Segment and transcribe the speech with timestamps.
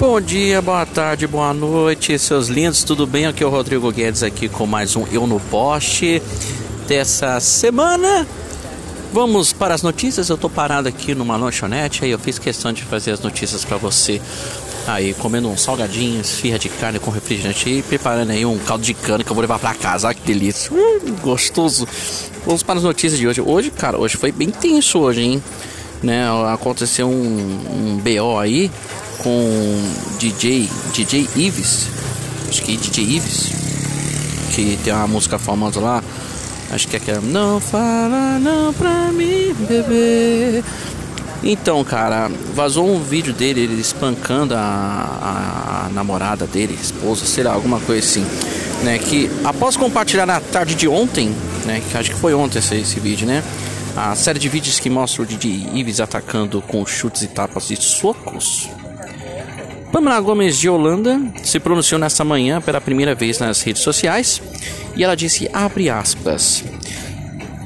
[0.00, 3.26] Bom dia, boa tarde, boa noite, seus lindos, tudo bem?
[3.26, 6.22] Aqui é o Rodrigo Guedes aqui com mais um Eu no Poste
[6.88, 8.26] dessa semana.
[9.12, 10.30] Vamos para as notícias.
[10.30, 13.76] Eu tô parado aqui numa lanchonete, aí eu fiz questão de fazer as notícias para
[13.76, 14.22] você.
[14.86, 18.94] Aí, comendo um salgadinho, esfirra de carne com refrigerante e preparando aí um caldo de
[18.94, 20.08] cana que eu vou levar para casa.
[20.08, 20.72] Olha que delícia.
[20.72, 21.86] Hum, gostoso.
[22.46, 23.42] Vamos para as notícias de hoje.
[23.42, 25.42] Hoje, cara, hoje foi bem tenso hoje, hein?
[26.02, 28.70] Né, aconteceu um, um BO aí
[29.22, 31.88] com DJ DJ Ives,
[32.48, 33.52] acho que DJ Ives,
[34.54, 36.02] que tem uma música famosa lá,
[36.70, 40.62] acho que é aquela Não fala não pra mim, bebê.
[41.42, 47.52] Então, cara, vazou um vídeo dele, ele espancando a, a, namorada dele, esposa, sei lá,
[47.52, 48.26] alguma coisa assim,
[48.82, 48.98] né?
[48.98, 51.34] Que após compartilhar na tarde de ontem,
[51.64, 51.82] né?
[51.90, 53.42] Que acho que foi ontem esse, esse vídeo, né?
[53.96, 57.76] A série de vídeos que mostra o DJ Ives atacando com chutes e tapas e
[57.76, 58.68] socos
[59.92, 64.40] Pamela Gomes de Holanda se pronunciou nesta manhã pela primeira vez nas redes sociais
[64.94, 66.64] e ela disse, abre aspas,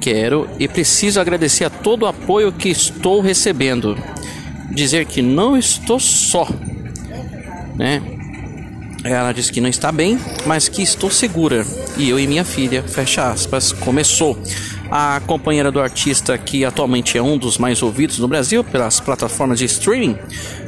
[0.00, 3.98] quero e preciso agradecer a todo o apoio que estou recebendo.
[4.70, 6.48] Dizer que não estou só,
[7.76, 8.00] né?
[9.04, 11.66] Ela disse que não está bem, mas que estou segura.
[11.96, 14.40] E eu e minha filha, fecha aspas, começou.
[14.90, 19.58] A companheira do artista, que atualmente é um dos mais ouvidos no Brasil pelas plataformas
[19.58, 20.16] de streaming,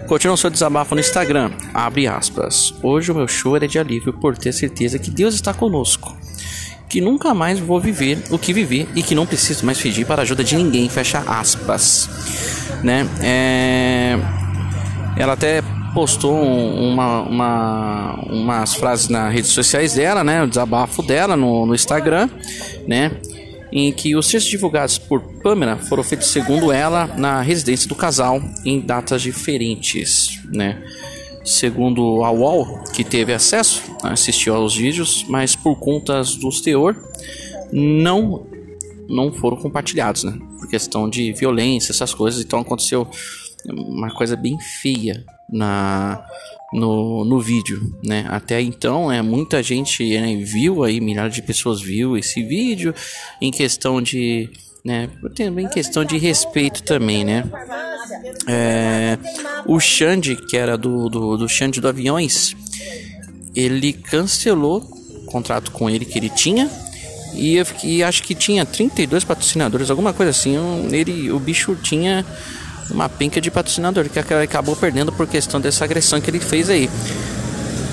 [0.07, 1.51] Continua seu desabafo no Instagram.
[1.73, 2.75] Abre aspas.
[2.83, 6.15] Hoje o meu choro é de alívio por ter certeza que Deus está conosco.
[6.89, 10.21] Que nunca mais vou viver o que vivi e que não preciso mais fingir para
[10.21, 10.89] a ajuda de ninguém.
[10.89, 12.09] Fecha aspas.
[12.83, 13.09] Né?
[13.21, 14.19] É...
[15.17, 15.63] Ela até
[15.95, 20.43] postou uma, uma, umas frases nas redes sociais dela, né?
[20.43, 22.29] O desabafo dela no, no Instagram,
[22.87, 23.13] né?
[23.75, 28.41] Em que os textos divulgados por Pamela foram feitos, segundo ela, na residência do casal
[28.65, 30.81] em datas diferentes, né?
[31.45, 36.97] Segundo a UOL, que teve acesso, assistiu aos vídeos, mas por contas dos teor,
[37.73, 38.47] não
[39.09, 40.39] não foram compartilhados, né?
[40.59, 42.41] Por questão de violência, essas coisas.
[42.41, 43.07] Então aconteceu
[43.69, 46.25] uma coisa bem feia na
[46.75, 48.27] no, no vídeo, né?
[48.29, 52.93] Até então, é muita gente né, viu aí, milhares de pessoas viu esse vídeo
[53.41, 54.51] em questão de,
[54.85, 55.09] né?
[55.39, 57.45] Em questão de respeito também, né?
[58.49, 59.17] É,
[59.67, 62.57] o Xande, que era do, do, do Xande do Aviões,
[63.55, 66.69] ele cancelou o contrato com ele que ele tinha
[67.35, 70.57] e, e acho que tinha 32 patrocinadores, alguma coisa assim.
[70.93, 72.27] Ele, o bicho tinha
[72.91, 76.89] uma pinca de patrocinador que acabou perdendo por questão dessa agressão que ele fez aí.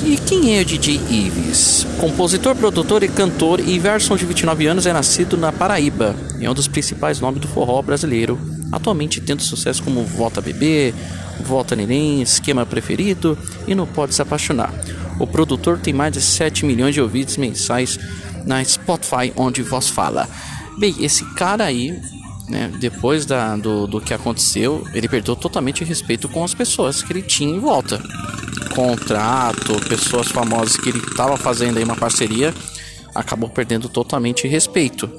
[0.03, 1.85] E quem é o DJ Ives?
[2.00, 6.16] Compositor, produtor e cantor, Iverson, de 29 anos, é nascido na Paraíba.
[6.40, 8.40] É um dos principais nomes do forró brasileiro,
[8.72, 10.91] atualmente tendo sucesso como Volta Bebê,
[11.44, 13.38] Volta Neném, Esquema Preferido
[13.68, 14.73] e Não Pode Se Apaixonar.
[15.19, 18.00] O produtor tem mais de 7 milhões de ouvidos mensais
[18.44, 20.28] na Spotify, onde voz fala.
[20.79, 22.02] Bem, esse cara aí
[22.51, 27.01] né, depois da, do, do que aconteceu, ele perdeu totalmente o respeito com as pessoas
[27.01, 27.97] que ele tinha em volta.
[28.75, 32.53] Contrato, pessoas famosas que ele estava fazendo aí uma parceria,
[33.16, 35.09] acabou perdendo totalmente respeito.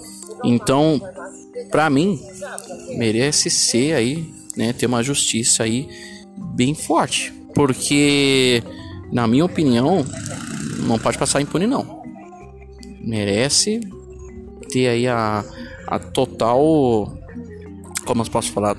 [0.44, 1.00] Então,
[1.71, 2.21] para mim,
[2.98, 5.88] merece ser aí, né, ter uma justiça aí
[6.54, 8.62] bem forte, porque
[9.10, 10.04] na minha opinião,
[10.81, 12.03] não pode passar impune não.
[13.00, 13.81] Merece
[14.71, 15.42] ter aí a,
[15.87, 17.22] a total
[18.04, 18.76] como eu posso falar,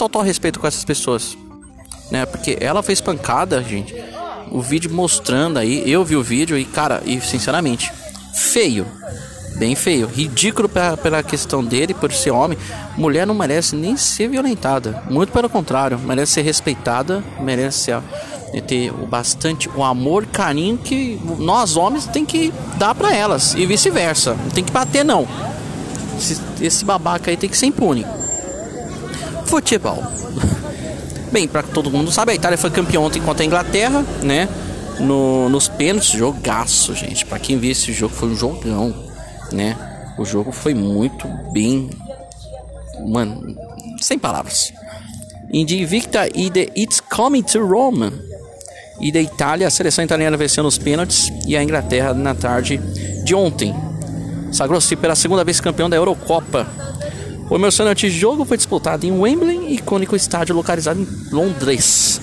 [0.00, 1.36] total respeito com essas pessoas,
[2.10, 2.24] né?
[2.24, 3.94] Porque ela fez pancada, gente.
[4.50, 7.92] O vídeo mostrando aí, eu vi o vídeo e cara, e sinceramente,
[8.34, 8.86] feio,
[9.56, 12.56] bem feio, ridículo pela, pela questão dele por ser homem.
[12.96, 17.92] Mulher não merece nem ser violentada, muito pelo contrário, merece ser respeitada, merece
[18.66, 23.66] ter o bastante o amor, carinho que nós homens tem que dar para elas e
[23.66, 24.34] vice-versa.
[24.34, 25.28] Não tem que bater não.
[26.18, 28.04] Esse, esse babaca aí tem que ser impune
[29.50, 30.00] futebol.
[31.32, 34.48] Bem, para todo mundo sabe, a Itália foi campeã ontem contra a Inglaterra, né?
[35.00, 37.26] No, nos pênaltis, jogaço, gente.
[37.26, 38.94] Para quem viu esse jogo, foi um jogão,
[39.52, 39.76] né?
[40.16, 41.90] O jogo foi muito bem.
[43.08, 43.56] Mano,
[44.00, 44.72] sem palavras.
[45.52, 48.12] Invicta e the It's Coming to Rome.
[49.00, 52.76] E da Itália, a seleção italiana venceu nos pênaltis e a Inglaterra na tarde
[53.24, 53.74] de ontem.
[54.52, 56.68] Sagrou-se pela segunda vez campeão da Eurocopa
[57.50, 62.20] o emocionante jogo foi disputado em Wembley, icônico estádio localizado em Londres.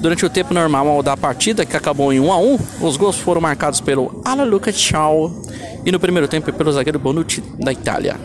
[0.00, 3.40] Durante o tempo normal da partida, que acabou em 1 a 1, os gols foram
[3.40, 5.42] marcados pelo Alaluca Ciao
[5.84, 8.16] e no primeiro tempo pelo zagueiro Bonucci da Itália,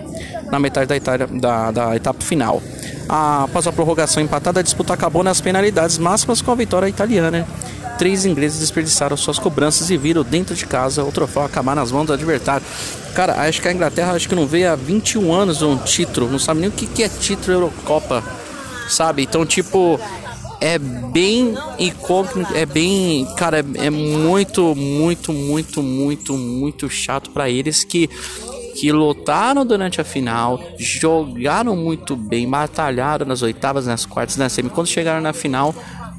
[0.52, 2.62] na metade da, Itália, da, da etapa final.
[3.08, 7.48] Após a prorrogação empatada, a disputa acabou nas penalidades máximas com a vitória italiana.
[8.00, 12.08] Três ingleses desperdiçaram suas cobranças e viram dentro de casa o troféu acabar nas mãos
[12.08, 12.66] do adversário.
[13.14, 16.40] Cara, acho que a Inglaterra acho que não vê há 21 anos um título, não
[16.40, 18.24] sabe nem o que é título Eurocopa,
[18.88, 19.24] sabe?
[19.24, 20.00] Então, tipo,
[20.62, 27.50] é bem incógnito, é bem, cara, é, é muito, muito, muito, muito, muito chato para
[27.50, 28.10] eles que
[28.80, 34.70] que lutaram durante a final, jogaram muito bem, batalharam nas oitavas, nas quartas, na semi.
[34.70, 35.76] Quando chegaram na final,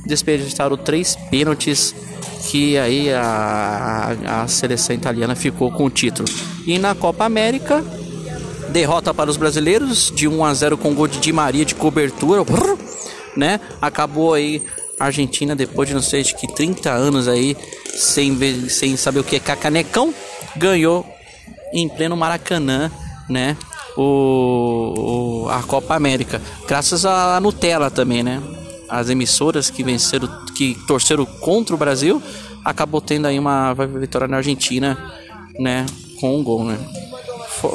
[0.07, 1.95] desperdiçaram três pênaltis
[2.49, 6.29] que aí a, a, a seleção italiana ficou com o título.
[6.67, 7.85] E na Copa América,
[8.71, 12.43] derrota para os brasileiros de 1 a 0 com gol de Di Maria de cobertura,
[13.37, 13.61] né?
[13.81, 14.63] Acabou aí
[14.99, 17.57] a Argentina depois de não sei de que 30 anos aí
[17.95, 18.37] sem
[18.69, 20.15] sem saber o que é cacanecão,
[20.57, 21.07] ganhou
[21.73, 22.91] em pleno Maracanã,
[23.29, 23.57] né?
[23.97, 28.41] O, o, a Copa América, graças à Nutella também, né?
[28.91, 32.21] As emissoras que venceram, que torceram contra o Brasil,
[32.65, 34.99] acabou tendo aí uma vitória na Argentina,
[35.59, 35.87] né?
[36.19, 36.79] Com um gol, né?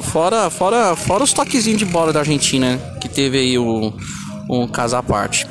[0.03, 3.93] Fora, fora, fora os toquezinhos de bola da Argentina, que teve aí o,
[4.49, 5.47] um caso à parte.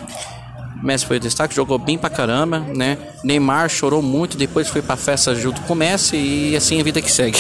[0.83, 2.99] Messi foi o destaque, jogou bem pra caramba, né?
[3.25, 7.01] Neymar chorou muito, depois foi pra festa junto com o Messi e assim a vida
[7.01, 7.39] que segue.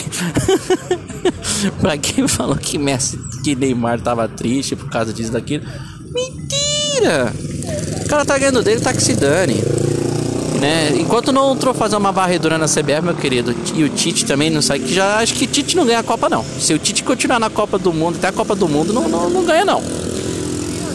[1.79, 5.65] pra quem falou que Messi, que Neymar tava triste por causa disso daquilo,
[6.11, 7.33] mentira!
[8.15, 9.55] O cara tá ganhando dele, tá que se dane.
[10.61, 10.93] Né?
[11.01, 14.63] Enquanto não entrou fazer uma varredura na CBF, meu querido, e o Tite também não
[14.63, 16.45] sai, que já acho que Tite não ganha a Copa não.
[16.45, 19.29] Se o Tite continuar na Copa do Mundo, até a Copa do Mundo, não, não,
[19.29, 19.83] não ganha não.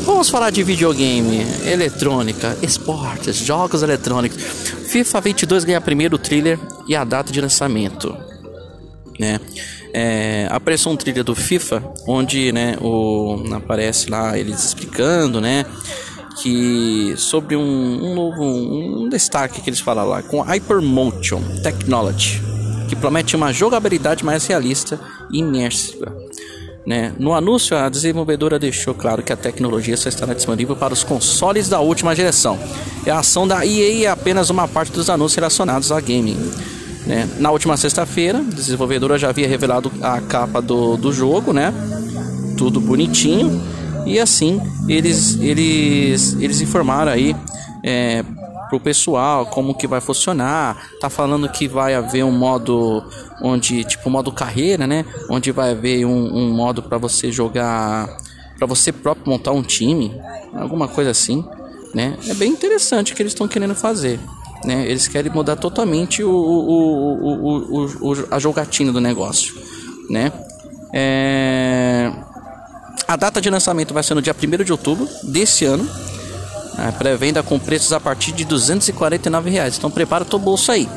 [0.06, 4.42] Vamos falar de videogame, eletrônica, esportes, jogos eletrônicos.
[4.88, 6.58] FIFA 22 ganha primeiro trailer
[6.88, 8.16] e a data de lançamento.
[9.20, 9.42] Né?
[9.94, 15.66] É, apareceu um trailer do FIFA onde né, o, aparece lá eles explicando né,
[16.38, 22.42] que sobre um, um novo um destaque que eles falam lá com Hypermotion Technology
[22.88, 25.00] que promete uma jogabilidade mais realista
[25.32, 26.16] e imersiva
[26.90, 27.14] né?
[27.20, 31.70] No anúncio, a desenvolvedora deixou claro que a tecnologia só estará disponível para os consoles
[31.70, 32.58] da última geração.
[33.06, 36.38] E a ação da EA é apenas uma parte dos anúncios relacionados a gaming.
[37.06, 37.30] Né?
[37.38, 41.72] Na última sexta-feira, a desenvolvedora já havia revelado a capa do, do jogo, né?
[42.58, 43.62] tudo bonitinho.
[44.10, 47.36] E assim, eles, eles, eles informaram aí
[47.84, 48.24] é,
[48.68, 50.90] pro pessoal como que vai funcionar.
[51.00, 53.04] Tá falando que vai haver um modo
[53.42, 55.06] onde, tipo, modo carreira, né?
[55.30, 58.18] Onde vai haver um, um modo para você jogar,
[58.58, 60.20] para você próprio montar um time,
[60.56, 61.46] alguma coisa assim,
[61.94, 62.18] né?
[62.28, 64.20] É bem interessante o que eles estão querendo fazer.
[64.66, 64.86] Né?
[64.88, 69.56] Eles querem mudar totalmente o, o, o, o, a jogatina do negócio,
[70.10, 70.32] né?
[70.92, 72.12] É...
[73.10, 75.90] A data de lançamento vai ser no dia 1 de outubro desse ano,
[76.78, 79.80] a pré-venda com preços a partir de 249 reais.
[79.80, 80.88] Então prepara teu bolso aí.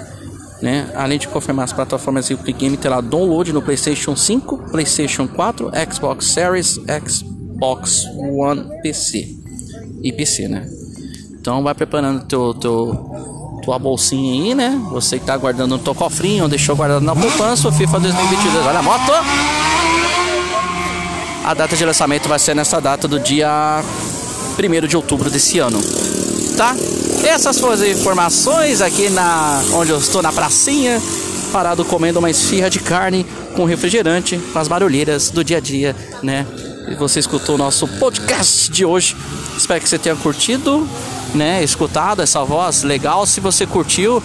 [0.61, 0.93] Né?
[0.95, 5.71] Além de confirmar as plataformas e o Game terá download no PlayStation 5, PlayStation 4,
[5.91, 6.79] Xbox Series,
[7.09, 9.35] Xbox One PC
[10.03, 10.69] e PC, né?
[11.31, 13.11] Então vai preparando teu, teu
[13.65, 14.79] tua bolsinha aí, né?
[14.91, 18.67] Você que tá guardando no teu cofrinho, deixou guardado na poupança, o FIFA 2022.
[18.67, 19.62] Olha a moto!
[21.45, 23.83] A data de lançamento vai ser nessa data do dia
[24.59, 25.81] 1 de outubro desse ano.
[26.57, 26.77] Tá?
[27.25, 31.03] Essas foram as informações aqui na onde eu estou na pracinha,
[31.53, 35.97] parado comendo uma esfirra de carne com refrigerante, com as barulheiras do dia a dia,
[36.23, 36.47] né?
[36.89, 39.17] E você escutou o nosso podcast de hoje.
[39.57, 40.89] Espero que você tenha curtido,
[41.35, 41.63] né?
[41.63, 43.27] Escutado essa voz legal.
[43.27, 44.23] Se você curtiu,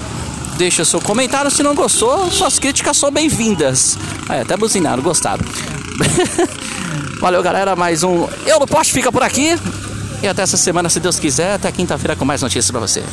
[0.57, 1.49] deixa seu comentário.
[1.49, 3.97] Se não gostou, suas críticas são bem-vindas.
[4.29, 5.43] É, até buzinaram, gostaram.
[7.19, 7.75] Valeu, galera.
[7.75, 9.57] Mais um Eu no Poste fica por aqui.
[10.21, 13.03] E até essa semana, se Deus quiser, até quinta-feira com mais notícias para você.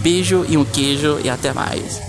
[0.00, 2.07] Beijo e um queijo e até mais.